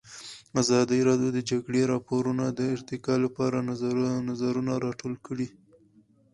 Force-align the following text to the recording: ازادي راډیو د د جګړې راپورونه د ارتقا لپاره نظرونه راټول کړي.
ازادي 0.61 0.99
راډیو 1.07 1.29
د 1.31 1.35
د 1.37 1.39
جګړې 1.49 1.81
راپورونه 1.93 2.45
د 2.49 2.59
ارتقا 2.75 3.15
لپاره 3.25 3.57
نظرونه 4.29 4.73
راټول 4.85 5.13
کړي. 5.25 5.47